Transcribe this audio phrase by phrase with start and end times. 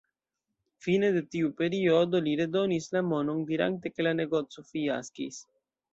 [0.85, 5.39] Fine de tiu periodo, li redonis la monon, dirante ke la negoco fiaskis.